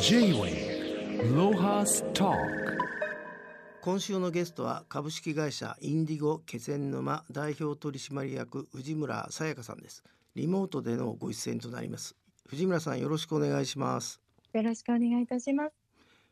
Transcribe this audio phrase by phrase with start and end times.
[0.00, 2.32] J-Way ロハスタ
[3.80, 10.04] 今週のゲストは株式会社インディゴ気仙沼代表取締役藤村さやかさんです。
[10.34, 12.14] リモートでのご出演となります。
[12.46, 14.20] 藤村さんよろしくお願いします。
[14.52, 15.72] よろしくお願いいたします。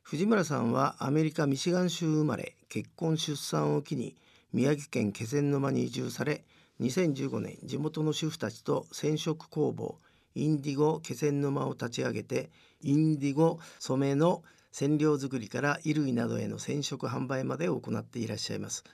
[0.03, 4.17] 藤村さんはアメリカミシガン州生まれ結婚出産を機に
[4.53, 6.45] 宮城県気仙沼に移住され
[6.81, 9.99] 2015年地元の主婦たちと染色工房
[10.35, 12.51] インディゴ気仙沼を立ち上げて
[12.83, 14.43] インディゴ染めの
[14.73, 18.85] 染料作りから衣類などへの染色販売まで行っていらっしゃいます、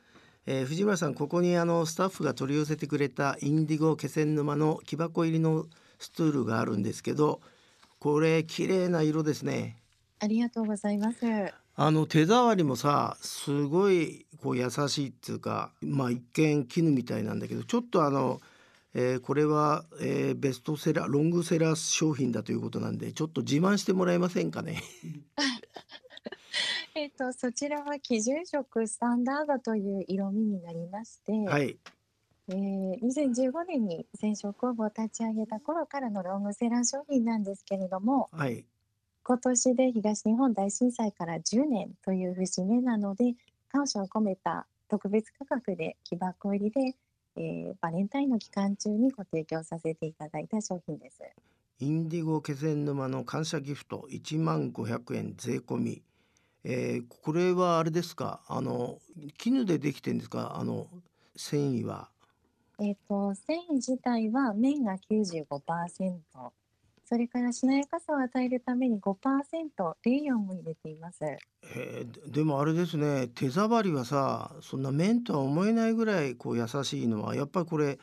[0.46, 5.66] えー藤村さんここにあのスタッフが取り寄せてくれたインディゴ気仙沼の木箱入りの
[5.98, 7.40] スツールがあるんですけど
[7.98, 9.80] これ綺麗な色ですね
[10.20, 11.18] ありがとうございます。
[11.76, 18.40] あの手触りもさすごいこう優しいっていうかまあ一見絹みたいなんだけどちょっとあの、
[18.94, 24.82] えーこれは、えーベストセラーロングセラー商品だということなんでちょっと自慢してもらえませんかね？
[26.94, 31.78] えっ、とそちらは基準色スタンダードという色味になりまして、はい
[32.48, 38.64] えー2015年に染色工房を立ち上げた頃からのロングセラー商品なんですけれども、はい
[39.22, 43.34] 今年で東日本大震災から10年という節目なので、
[43.70, 46.96] 感謝を込めた特別価格で木箱入りで、
[47.42, 51.22] えーバレンタインの期間中にご提供させていただいた商品です。
[51.78, 56.02] インディゴ気仙沼の感謝ギフト1万500円税込み、
[56.64, 58.42] えーこれはあれですか？
[58.46, 58.98] あの
[59.38, 60.56] 絹でできてんですか？
[60.58, 60.86] あの
[61.34, 62.10] 繊維は。
[62.78, 66.18] えっ、と繊維自体は綿が95%
[67.10, 71.18] それからしなやかさを与えるために5%レイヨンを入れています。
[71.24, 77.98] えーででもあれですね手触りはさそんな綿とは思えないぐらいこう優しいのはやっぱりこれ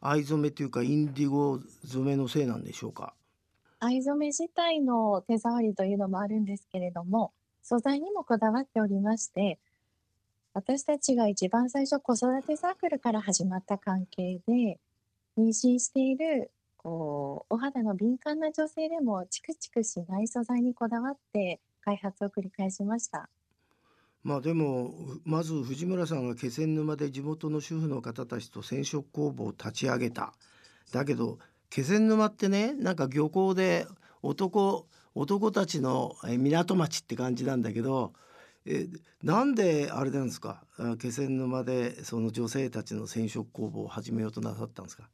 [0.00, 3.14] 藍染めというかインディゴ染めのせいなんでしょうか？
[3.80, 7.32] 藍染め自体の手触りというのもあるんですけれども
[7.64, 9.58] 素材にもこだわっておりまして
[10.54, 14.78] 私たちが一番最初子育てサークルから始まった関係で
[15.36, 23.28] 妊娠しているこうお肌の敏感な女性でもチクチクしない素材にこだわって開発を繰り返しました。
[24.24, 24.92] まあでも
[25.24, 30.32] まず藤村さんが気仙沼で地元の主婦の方たちと染色工房を立ち上げた。
[30.92, 31.38] だけど
[31.70, 33.86] 気仙沼ってねなんか漁港で
[34.22, 38.12] 男男たちの港町って感じなんだけど
[38.64, 38.86] え
[39.22, 40.62] なんであれなんですか？
[41.00, 45.08] 気仙沼でその女性たちの染色工房を始めようとなさったんですか？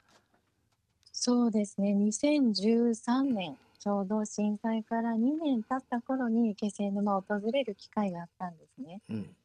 [1.21, 1.95] そうですね。
[1.95, 9.03] 2013年ちょうど震災から2年経った頃に気仙沼を訪れる機会があったんですね。
[9.11, 9.37] うん。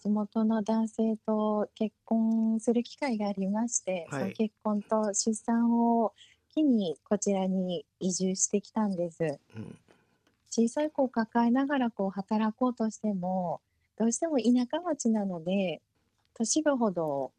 [0.00, 4.20] 地元の男性と結婚する機会がありまして、はい。
[4.22, 6.12] その結婚と出産を
[6.52, 9.38] 機にこちらに移住してきたんです。
[9.54, 9.78] うん。
[10.50, 13.60] 小さい子を抱えながらこう働こうとしても
[13.96, 15.80] どうしても田舎町なので
[16.34, 17.30] 都市部ほど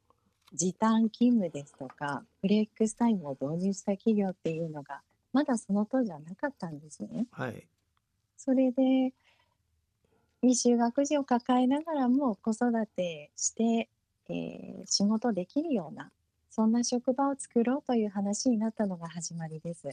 [0.54, 5.02] 時短勤務ですとかフレックスタイムを導入した企業っていうのが
[5.34, 7.28] まだその当時はなかったんですね。
[7.32, 7.68] はい
[8.38, 9.14] それで
[10.42, 13.90] 未就学児を抱えながらも子育てして、
[14.30, 16.10] えー仕事できるような
[16.50, 19.90] そんな職場を作ろうという話になったのが始まりです。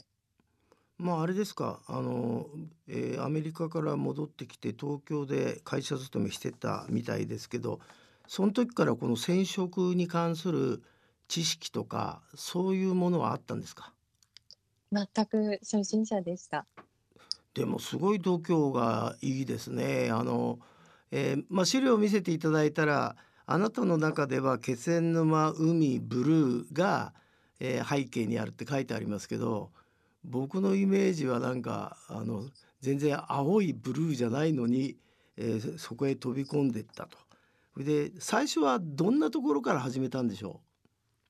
[0.96, 2.46] まああれですかあの、
[2.88, 7.80] えーアメリカから戻ってきて東京で会社勤めしてたみたいですけど
[8.28, 10.82] その時からこの染色に関する
[11.28, 13.92] 知識とかそういうものはあったんですか？
[14.92, 16.66] 全く初心者でした。
[17.54, 20.10] でもすごい度胸がいいですね。
[20.12, 20.58] あの、
[21.10, 23.16] えーまあ、資料を見せていただいたら
[23.46, 27.14] あなたの中では気仙沼海ブルーが、
[27.58, 29.70] えー背景にあるって書いてありますけど
[30.24, 32.44] 僕のイメージはなんかあの
[32.80, 34.96] 全然青いブルーじゃないのに、
[35.36, 37.18] えーそこへ飛び込んでったと。
[37.76, 40.60] で最初はどんなところから始めたんでしょ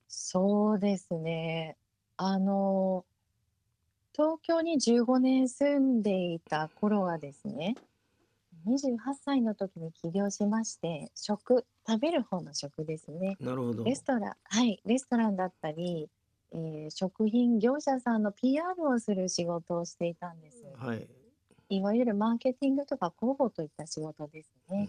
[0.09, 1.77] そうですね。
[2.17, 3.05] あの
[4.15, 7.75] 東京に15年住んでいた頃はですね
[8.67, 13.85] 28歳の時に起業しまして食食べる方の食ですねうなるほど。
[13.85, 16.09] レストランはいレストランだったり、
[16.53, 21.07] えー食品業者さんの PR をする仕事をしていたんですはい。
[21.69, 24.89] いわゆるマーケティングとか広報といった仕事ですね。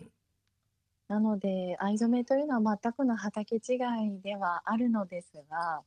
[1.07, 5.81] なので藍染めというのは全くの畑違いではあるのですが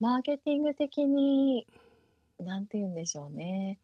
[0.00, 1.66] マーケティング的に
[2.38, 3.78] 何て言うんでしょうね。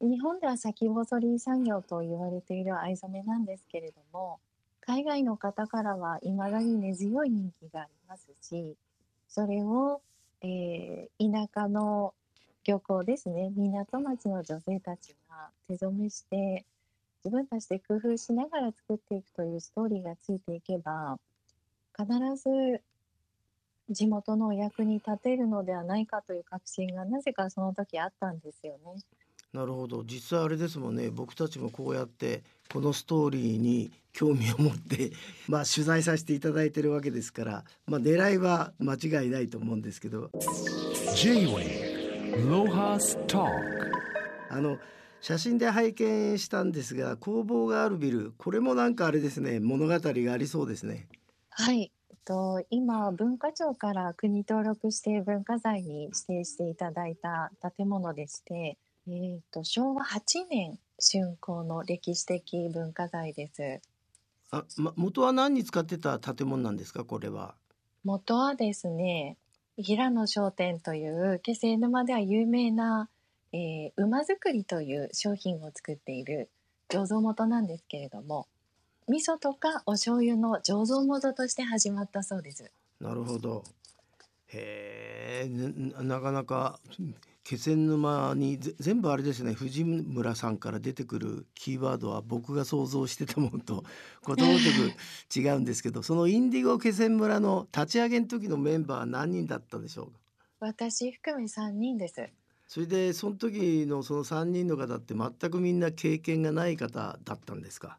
[0.00, 4.40] 日本では先細り産業と言われている藍染めなんですけれども
[4.80, 8.76] 海外の方からはいまだに根強い人気がありますし
[9.28, 10.00] それを、
[10.42, 12.12] えー田舎の
[12.64, 13.50] 漁港ですね。
[13.54, 16.64] 港町の女性たちが手染めして
[17.24, 21.18] 自分たちで工夫しながら作っていくというストーリーがついていけば
[21.96, 22.06] 必
[22.36, 22.82] ず
[23.88, 29.00] 地元のお役に立てるのではないかという確信がなぜかその時あったんですよね。
[29.54, 30.02] なるほど。
[30.04, 31.10] 実際あれですもんね。
[31.10, 32.42] 僕たちもこうやって
[32.72, 35.12] このストーリーに興味を持って
[35.48, 40.30] まあ取材させていただいてるわけですからまあ狙いは間違いないと思うんですけど。
[44.50, 44.78] あの
[45.24, 51.08] 写真で拝見したんですが工房があるビルこれもなんかあれですね物語がありそうですね。
[51.50, 51.90] はい
[52.26, 58.76] と今文化庁から国登録指定文化財に指定していただいた建物でして
[59.06, 63.82] えーと、昭和8年竣工の歴史的文化財です。
[64.50, 67.56] あ、ま、元は何に使ってた建物なんですか、これは？
[68.04, 69.36] 元はですね、
[69.76, 73.10] 平野商店という気仙沼では有名な、
[73.54, 76.50] えー、馬作りという商品を作っている
[76.88, 78.48] 醸造元なんですけれども、
[79.08, 82.72] 味噌とかお醤油の醸造元として始まったそうです。
[83.00, 83.62] なるほど。
[84.48, 86.80] へえ、なかなか
[87.44, 93.84] 気仙沼に全部あれですね藤村さんから出てくるキーワードは僕が想像してたものと
[94.24, 100.18] ことごとく違うんですけどそのインディゴ気仙村の立ち上げの時のメンバーは何人だったでしょうか？
[100.60, 102.28] 私含め3人です
[102.66, 107.98] それでその時のその3人の方って全くみんな経験がない方だったんですか？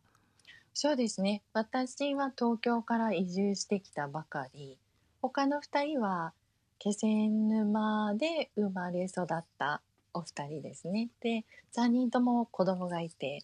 [0.74, 4.78] そうですね私は東京から移住してきたばかり
[5.22, 6.34] 他の2人は
[6.78, 9.82] 気仙沼で生まれ育った
[10.14, 11.10] お二人ですね。
[11.22, 13.40] で、3人とも子供がいて、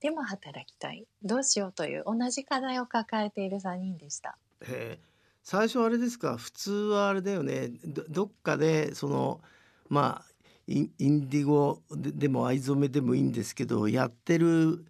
[0.00, 1.06] でも働きたい。
[1.22, 4.38] どうしようという同じ課題を抱えている3人でした。
[4.62, 5.00] へ
[5.42, 6.36] 最初あれですか？
[6.36, 7.70] 普通はあれだよね
[8.08, 9.40] どっかでその
[9.88, 10.27] まあ
[10.68, 14.84] インディゴでも藍染めでもいいんですけどやってる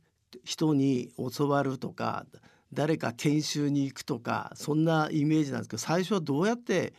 [0.45, 2.27] 人に教わるとか
[2.73, 6.93] 誰か研修に行くとかそんなイメージなんですけど最初はどうやって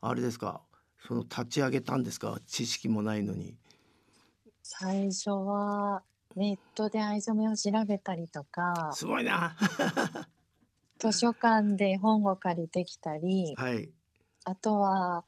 [0.00, 0.62] あれですか
[1.06, 3.54] その立ち上げたんですか知識もないのに。
[4.62, 6.02] 最初は
[6.34, 9.54] ネットで藍染めを調べたりとかすごいな
[10.98, 13.90] 図書館で本を借りてきたり、はい、
[14.44, 15.24] あとは、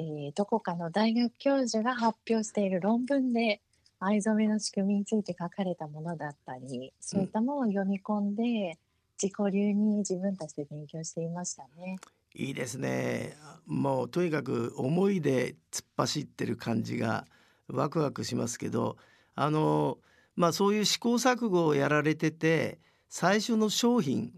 [0.00, 3.60] えー、どこかの大学教授が発表している論文で
[3.98, 8.78] 藍染めの仕組みについて書かれたものだったりそういったものを読み込んで、
[9.22, 11.98] 自己流に自分たちで勉強していましたね。
[12.34, 13.36] いいですね
[13.66, 17.26] もうとにかく思いで突っ走ってる感じが
[17.66, 18.96] ワクワクしますけど
[19.34, 19.98] あの
[20.36, 24.32] まあそういう試行錯誤をやられてて最初の商品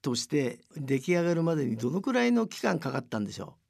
[0.00, 3.61] として出来上がるまでにどのくらいの期間かかったんでしょう？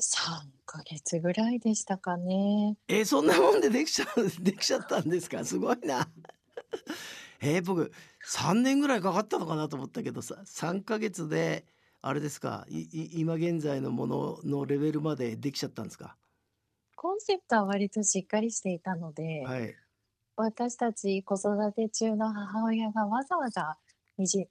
[0.00, 2.76] 3ヶ月ぐらいでしたかね。
[2.88, 5.44] えそんなもんでできちゃう できちゃったんですか？
[5.44, 6.08] すごいな。
[7.40, 7.92] えー、僕
[8.26, 11.64] 3年ぐらいかかったのかなと思ったけどさ3ヶ月で
[12.00, 12.66] あれですか？
[12.68, 16.16] 今現在のもののレベルまでできちゃったんですか？
[16.96, 19.74] コンセプトは割としっかりしていたので、はい、
[20.36, 23.78] 私たち子育て中の母親がわざわざ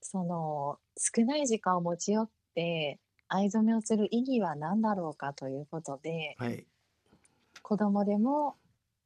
[0.02, 3.00] その少ない時間を持ち寄って
[3.30, 6.66] 藍染めをする意義は何だろうかということで、はい、
[7.62, 8.56] 子供でも、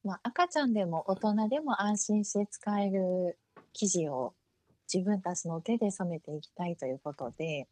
[0.04, 3.38] まあ、赤ちゃんでも大人でも安心して使える
[3.74, 4.34] 生地を
[4.92, 7.68] 自分たちの手で染めていきたいということで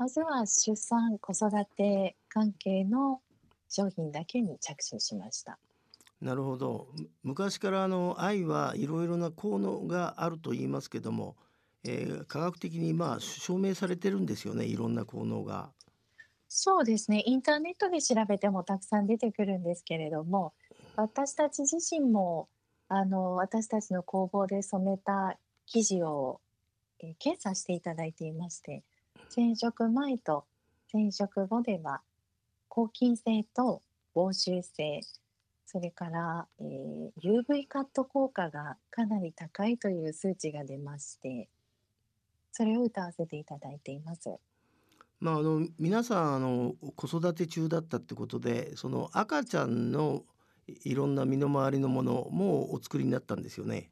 [0.00, 3.20] まずは出産子育て関係の
[3.68, 5.58] 商品だけに着手しました。
[6.22, 6.88] なるほど。
[7.22, 11.36] 昔からあの愛はいろいろな効能があると言いますけども、
[11.84, 15.70] えー、科学的にまあ証明されてるんですよねいろんな効能が。
[16.48, 20.52] そうですねインターネットで調べてもたくさん出てくるんですけれども
[20.96, 22.48] 私たち自身も
[22.88, 26.40] あの私たちの工房で染めた生地を、
[26.98, 28.82] えー、検査していただいていまして
[29.28, 30.44] 染色前と
[30.90, 32.00] 染色後では
[32.68, 33.80] 抗菌性と
[34.12, 35.00] 防臭性
[35.66, 41.48] それから、えー、UV カット効果がかなり高いという数値が出まして
[42.52, 44.38] それを歌わせていただいています。
[45.20, 50.24] まあ、あの皆さんあの子育て中だったってことでその赤ちゃんの
[50.66, 53.90] いろんな身の回りのものもお作りになったんですよね。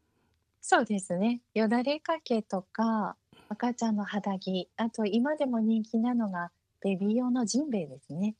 [0.61, 1.41] そうですね。
[1.55, 3.17] よだれかけとか
[3.49, 6.51] 赤ちゃんの肌着、あと今でも人気なのが
[6.83, 8.35] ベビー用のジンベエですね。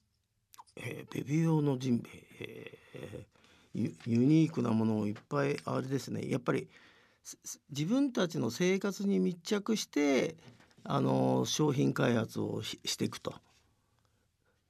[0.77, 6.29] えー、ベビー用のジンベエ、えー、ユニークなものをいっぱいあれですね。
[6.29, 6.69] やっぱり
[7.71, 10.37] 自分たちの生活に密着して
[10.85, 13.35] あの商品開発をしていくと。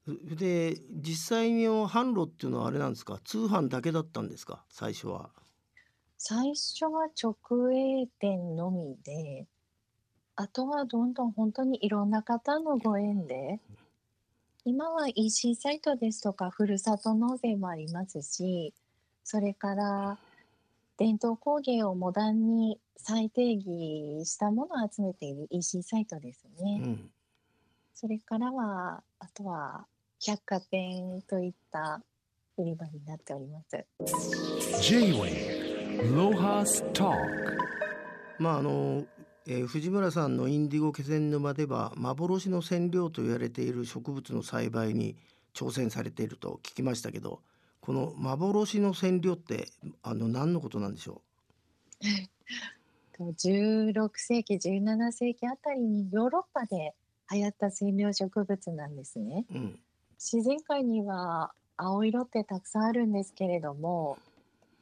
[0.06, 3.18] で実際の販路っていうのはあれなんですか？
[3.24, 4.64] 通販だけだったんですか？
[4.70, 5.30] 最初は。
[6.16, 9.46] 最初は直営店のみで、
[10.34, 13.60] あとはどんどん本当にいろんな方のご縁で、
[14.64, 18.72] 今は EC サイトですとか、ふるさと納税もありますし、
[19.22, 20.18] それから
[20.98, 26.82] 伝統工芸をモダンに再定義したものを集めている EC サイトですね。
[26.84, 27.10] うん、
[27.94, 29.86] それからは、あとは
[30.20, 32.02] 百貨店といった
[32.56, 33.84] 売り場になっております。
[38.40, 39.06] まああの、
[39.46, 45.16] えー藤村さんのインディゴ気仙沼では幻の染料と言われている植物の栽培に
[45.54, 47.40] 挑戦されていると聞きましたけど
[47.88, 49.70] この幻の染料って
[50.02, 51.22] あの何のことなんでしょ
[53.16, 56.94] と16 世紀17世紀あたりにヨーロッパで
[57.32, 59.46] 流行った染料植物なんですね。
[59.50, 59.80] う、うん
[60.18, 64.18] 自然界には青色ってたくさんあるんですけれども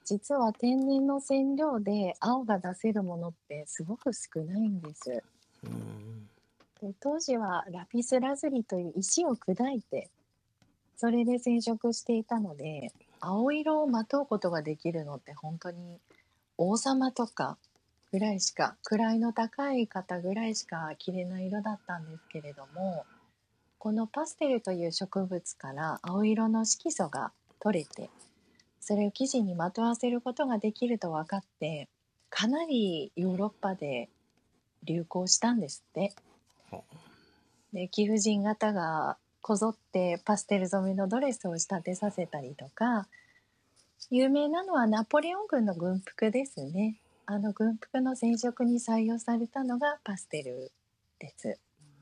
[0.05, 5.23] 実は天然の染料で青が出せるものってすごく少ないんです。
[5.63, 6.29] うん
[6.81, 10.11] で当時はラピスラズリという石を砕いて
[10.97, 15.99] それで染色していたので青色をまとうことができるのって本当に
[16.57, 17.59] 王様とか
[18.13, 23.05] ぐらいしか位の高い方ぐらいしか着れない色だったんですけれども
[23.79, 28.09] このパステルという植物から青色の色素が取れて
[28.81, 31.89] それを生地にまとわせることができると分かって
[32.31, 34.09] かなりヨーロッパで
[34.85, 36.13] 流行したんですって。
[36.71, 36.81] は
[37.73, 43.07] で貴婦人方がこぞってパステル染めのドレスを仕立てさせたりとか
[44.11, 47.01] 有名なのはナポレオン軍の軍服ですね。
[47.27, 50.73] あの軍服の染色に採用されたのがパステル
[51.21, 51.61] です。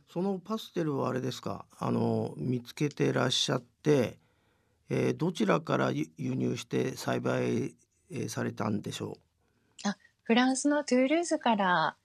[0.09, 1.67] そのパステルはあれですか？
[1.79, 4.17] あの見つけてらっしゃって、
[4.89, 7.75] えーどちらから輸輸入して栽培、
[8.11, 9.19] えーされたんでしょ
[10.23, 11.97] フランスのトゥールーズから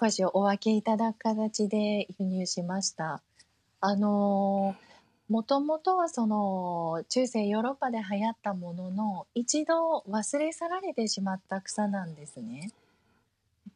[0.00, 3.20] 少しお分けいただく形で輸入しました
[3.80, 4.76] あの
[5.28, 12.72] もともとはその中世ヨーロッパで流行ったものの一度忘れ去られてしまった草なんですね。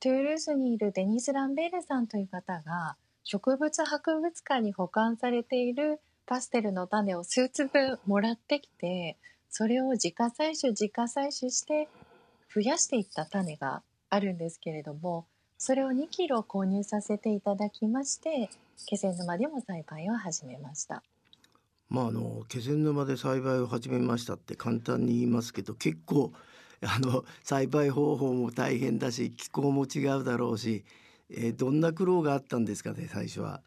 [0.01, 9.17] トゥールーズにいるデニス・ランベールさんという方が植物博物館に保管されているパステルの種を数粒もらってきて
[9.49, 11.89] それを自家採取自家採取して
[12.53, 15.27] 増やしていった種があるんですけれども
[15.59, 18.51] それを2キロ購入させていただきまして
[18.87, 21.03] 気仙沼でも栽培を始めました。
[21.91, 26.33] うまああの気仙沼で栽培を始めましたって簡単に言いますけど結構
[26.83, 30.85] あの栽培方法も大変だし気候も違うだろうし、
[31.31, 33.63] えーどんな苦労があったんですかね最初は。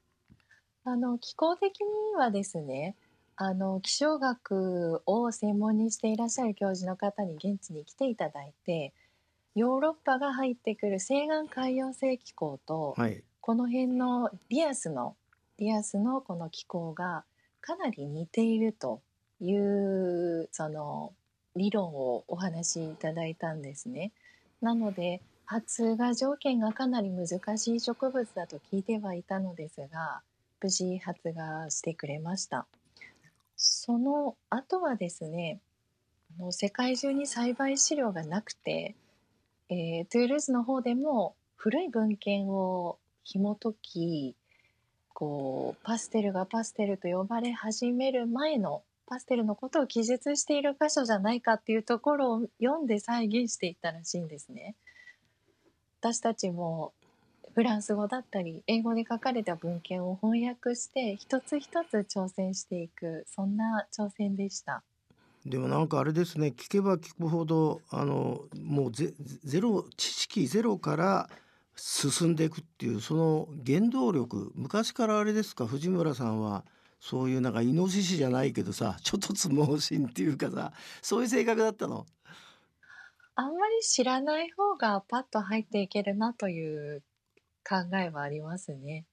[0.86, 2.96] あの気候的にはですね
[3.36, 8.94] あの気象学を専門にしていらっしゃる教授の方に現地に来ていただいて
[9.58, 15.16] ヨーロッパが入ってくる西岸海洋性気候とはい、この辺のリアスの
[15.58, 17.24] リアスのこの気候が
[17.60, 19.02] かなり似ていると
[19.42, 21.12] いうその
[21.56, 24.12] 理論をお話しいただいたんですね。
[24.62, 30.22] なので発芽条件がかなり難しい植物だと聞いてはいたのですが
[30.62, 32.68] 無事発芽してくれました。
[33.56, 35.58] その後はですね
[36.52, 38.94] 世界中に栽培資料がなくて、
[39.70, 44.36] えートゥールーズの方でも古い文献を紐解き
[45.14, 54.76] こうパステルがパステルと呼ばれ始める前のパステルのことを記述している箇所じゃないかっていうところを読んで再現していったらしいんですね。
[56.02, 56.94] 私たちも
[57.56, 64.84] フランス語だったり英語で書かれた文献を翻訳して一つ一つ挑戦していくそんな挑戦でした。
[65.50, 69.14] でもなんかあれですね聞けば聞くほどあのもうゼ
[69.44, 71.30] ゼロ知識ゼロから
[71.76, 75.66] 進んでいくっていうその原動力昔からあれですか？
[75.66, 76.66] 藤村さんは
[77.00, 82.06] そういうなんかイノシシじゃないけどさちょっとつ盲信っていうかさそういう性格だったの？
[83.36, 87.04] あんまり知らない方がパッと入っていけるなという
[87.64, 89.06] 考えはありますね。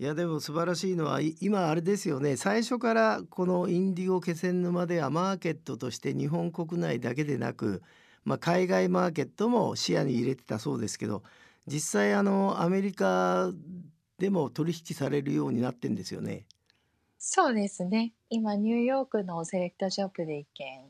[0.00, 7.82] いやでも素晴らしいのは今あれですよね最初からこのインディゴ気仙沼ではマーケットとして日本国内だけでなく、
[8.24, 11.22] まあ、海外マーケットも視野に入れてたそうですけど
[11.66, 13.50] 実際あのアメリカ
[14.16, 16.46] でも取引されるようになってんですよね。
[17.18, 18.14] そうですね。
[18.30, 20.82] 今ニューヨークのセレクトショップで一件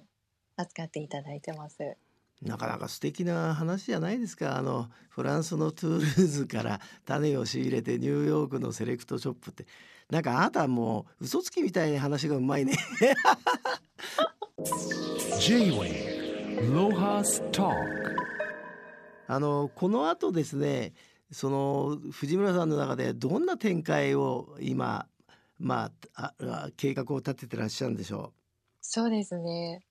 [0.56, 1.96] 扱っていただいてます。
[2.42, 4.56] なかなか素敵な話じゃないですか。
[4.56, 9.66] あのフランスのトゥールーズから種を仕入れてニューヨークのセレクトショップって。
[10.10, 12.74] なんかあなたもう嘘つきみたいに話がうまいね。
[15.38, 17.70] J-Way ロハスタ
[19.26, 20.92] あのこの後ですね
[21.30, 25.06] その藤村さんの中でどんな展開を今
[25.58, 28.32] まああ計画を立ててらっしゃるんでしょ
[28.80, 29.82] そうですね。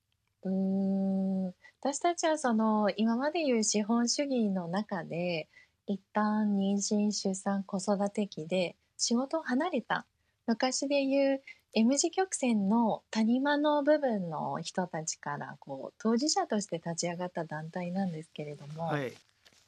[0.43, 5.47] うーん、私たちはその今までいう資本主義の中で
[5.87, 10.05] 一旦妊娠、出産、子育て期で仕事を離れた。
[10.45, 11.41] 昔でいう
[11.73, 19.13] M 字曲線の谷間の部分の人たちからこう当事者として立ち上がった団体なんですけれどうも、はい。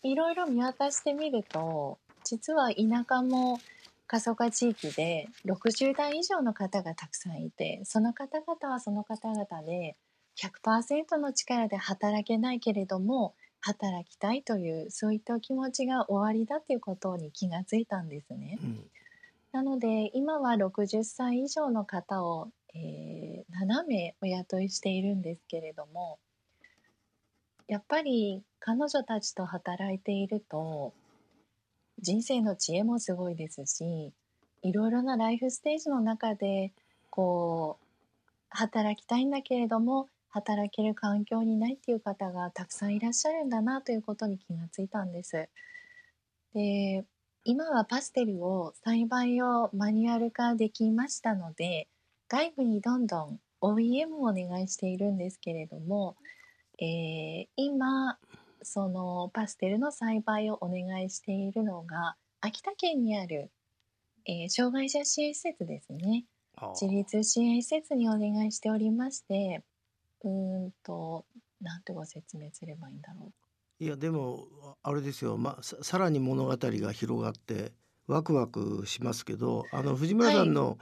[0.03, 3.59] いろいろ見渡してみると実は田舎も
[4.07, 9.95] 過疎化地域で60代以上の方がたくさんいてその方々はその方々で
[10.37, 18.57] 100%の力で働けないけれども働きたいというそういったお気持ちが終わりだということに気がついたんですね。
[18.61, 18.89] うん
[19.51, 23.21] なので今は60歳以上の方を、えー
[23.51, 26.19] 7名お雇いしているんですけれども
[27.67, 30.93] やっぱり彼女たちと働いていると
[31.99, 34.13] 人生の知恵もすごいですし
[34.63, 36.71] いろいろなライフステージの中で
[37.09, 37.85] こう
[38.49, 45.49] 働きたいんだけれども働ける環境にないっていう方がたくさんいらっしゃるんだなということに気がついたんです。
[46.53, 47.05] で
[47.43, 51.87] 今はパステルを栽培をマニュアル化できましたので
[52.27, 56.15] 外部にどんどん OEM をお願いしているんですけれども、
[56.79, 58.17] えー今
[58.63, 63.51] そのパステルの栽培をお願いしているのが秋田県にある、
[64.25, 66.25] えー障害者支援施設ですね
[66.57, 69.63] あ自立支援施設にお願いしておりまして
[70.23, 71.25] うーんと
[71.61, 73.33] なんてご説明すればいいんだろう。
[73.83, 77.73] いやでもあれですよ、まあ、ささらに物語が広がって
[78.05, 80.77] ワクワクしますけどあの藤村さんの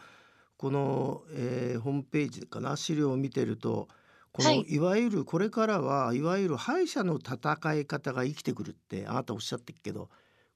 [0.57, 2.75] この、えーホームページかな？
[2.75, 3.87] 資料を見てると
[4.33, 4.65] この、はい。
[4.67, 10.09] い、わゆるこれからはいわゆる敗者の戦い方が生きてくるってあなたおっしゃってるけど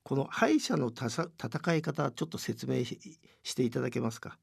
[0.04, 3.00] この敗者のたさ戦い方ちょっと説明し
[3.44, 4.38] していただけますか？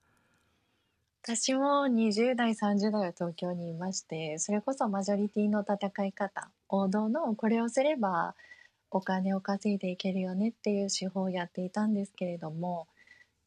[1.22, 8.34] 私も20代30代は東京にいましてそれこそマジョリティの戦い方王道のこれをすれば
[8.90, 12.86] お金を稼いでいけるよねっていう手法をやっていたんですけれども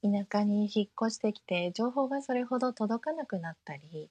[0.03, 4.07] 田舎に引っ越してきて情報がそれほど届かなくなったり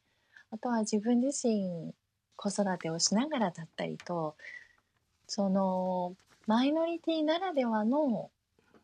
[0.51, 1.95] あとは自分自身
[2.35, 4.35] 子育てをしながらだったりと
[5.29, 6.17] その
[6.49, 8.29] マイノリティならではの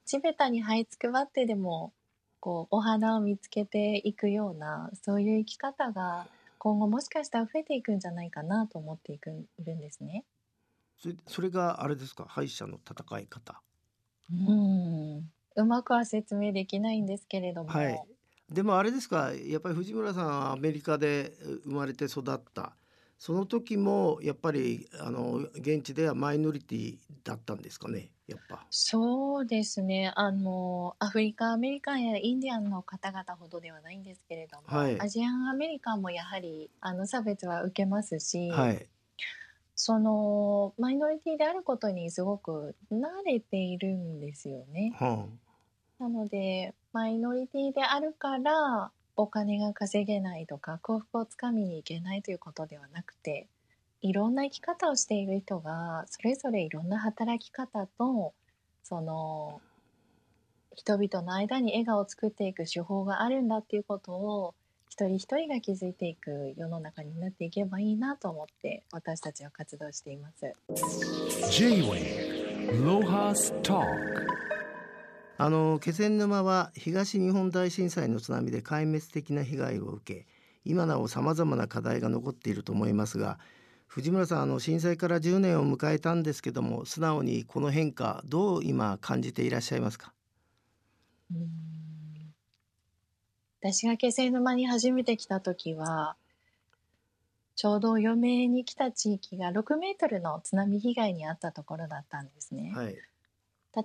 [0.06, 1.92] 地べたに這いつくばってでも
[2.40, 6.26] こうお花を見つけていくようなそういう生き方が
[6.58, 10.24] 今後もしかしたら増えていくんじゃないかなと思っていくいるんですね。
[11.00, 12.24] それそれがあれですか？
[12.28, 13.60] 敗者の戦い方。
[14.30, 18.02] うんうまくは説明できないんですけれども、はい。
[18.50, 19.32] でもあれですか？
[19.32, 21.32] やっぱり藤村さんはアメリカで
[21.64, 22.76] 生まれて育った
[23.18, 28.64] その時もやっぱりあの現地ではマイノリティだったんですかねやっぱ。
[28.70, 38.86] そうですねあのアフリカアメリカンやインディアンの方々ほどではないんですけれども、はいアジアンアメリカンもやはりあの差別は受けますし、はい。
[39.74, 44.92] そのマイノリティであることにすごく慣れているんですよね。
[44.96, 45.26] は
[45.98, 53.48] なのでマイノリティであるからお金が稼げないとか幸福をつかみに行けないということではなくて
[54.00, 58.32] いろんな生き方をしている人がそれぞれいろんな働き方と
[58.84, 59.60] その
[60.76, 64.54] 人々の間に笑顔を作っていく手法があるんだっていうことを
[64.88, 70.54] 一人一人が気づいていく世の中になっていけばいいなと思って私たちは活動しています。
[75.40, 80.26] あの気仙沼は東日本大震災の津波で壊滅的な被害を受け
[80.64, 83.38] 今なおさまざまな課題が残っていると思いますが
[83.86, 90.12] 藤村さんあの震災から10年を迎えたんですけども素直にこの変化どう今感じていらっしゃいますか？
[93.60, 96.16] 私が気仙沼に初めて来た時は
[97.54, 102.72] ちょうど嫁に来た地域が6メートルの津波被害に遭ったところだったんですね。
[102.74, 102.96] はい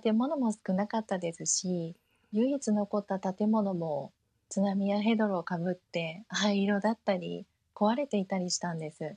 [0.00, 1.94] 建物も少なかったですし
[2.32, 4.12] 唯一残った建物も
[4.48, 9.16] 津波やヘドロをかぶって灰色だったり壊れていたりしたんです。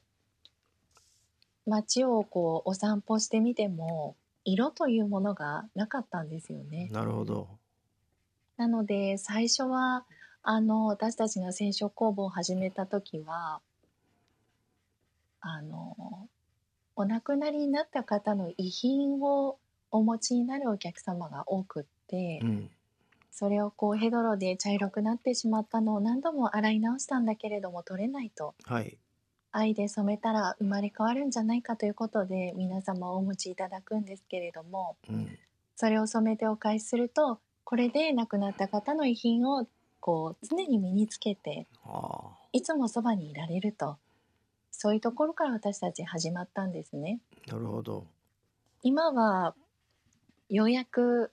[1.66, 6.90] 街をこうお散歩してみても色というものがなかったんですよね。
[6.92, 7.48] なるほど。
[8.56, 10.06] なので最初は
[10.42, 13.60] あの私たちが染色工房を始めた時は
[15.42, 16.28] あの
[16.96, 19.60] お亡くなりになった方の遺品を
[19.92, 22.70] お持ちになるお客様が多くって、うん。
[23.32, 28.56] それをこうヘドロで茶色くなってしまったのを何度も洗い直したんだけれども取れないと。
[28.64, 28.98] はい。
[29.52, 35.38] 愛で染めたら生まれ変わるんじゃないかということで皆様お持ちいただくんですけれどもうん。
[35.76, 39.68] それを染めてお返しするとこれで亡くなった方の遺品を
[40.00, 43.98] こう常に身につけてあいつもそばにいられると。
[44.72, 47.20] そういうところから私たち始まったんですね。
[47.50, 48.06] あなるほど。
[48.84, 49.56] 今は
[50.50, 51.32] ようやく、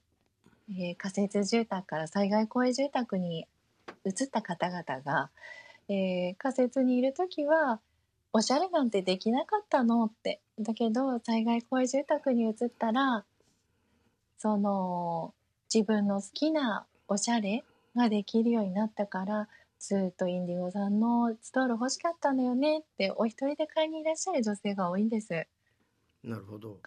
[0.68, 3.46] えー仮設住宅から災害公営住宅に
[4.04, 5.30] 移った方々が、
[5.88, 7.80] えー仮設にいる時は
[8.32, 13.24] おしゃれなんてできなかったのってだけど災害公営住宅に移ったら
[14.38, 15.32] その
[15.72, 17.62] 自分の好きなおしゃれ
[17.94, 19.48] ができるようになったから
[19.78, 25.46] ずっとインディゴさんのストール欲しかったのよねってお一人で買いにいらっしゃる女性が多いんです。
[26.24, 26.78] なるほど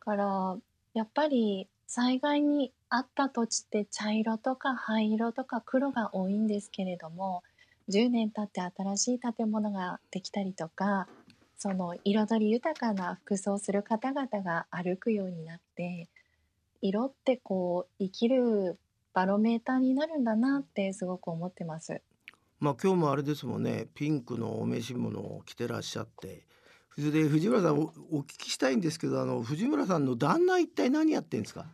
[0.00, 0.56] から
[0.94, 7.42] やっぱり災害にあった土地って茶色とか灰色とか黒が多いんですけれども
[7.88, 11.06] 10年経って新しい建物ができたりとか
[11.56, 16.08] その彩り豊かな服装をする方々が歩くようになって
[16.82, 18.78] 色ってこう生きる
[19.14, 22.02] バロメーターになるんだなってすごく思ってます。
[22.60, 26.46] まあ今日もあれですもんねピンクのお召し物を着てらっしゃって
[26.98, 31.66] それで藤村さんおお聞きしたいんですけどあの藤村さんの旦那一体何やってんですか？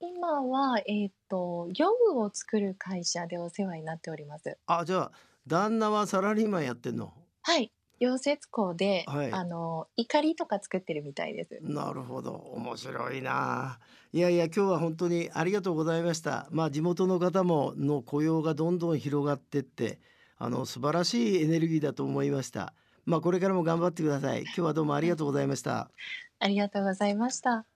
[0.00, 4.56] 今は、えー、と漁具を作る会社でお世話になっております。
[4.66, 5.12] あじゃあ
[5.46, 7.12] 旦那はサラリーマンやってんの？
[7.42, 9.32] はい、溶接工で、はい。
[9.32, 11.58] あの怒りとか作ってるみたいです。
[11.62, 12.32] なるほど。
[12.32, 13.80] 面白いな。
[14.12, 16.46] いやいや今日は本当にありがとうございました。
[16.50, 19.98] まあ地元の方もの雇用がどんどん広がってって
[20.38, 22.72] あの素晴らしいエネルギーだと思いました
[23.10, 24.42] まあこれからも頑張ってください。
[24.42, 25.90] 今日はどうもありがとうございました。
[26.38, 27.66] ありがとうございました。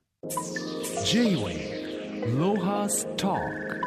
[1.05, 3.84] J-Wave Lohas Talk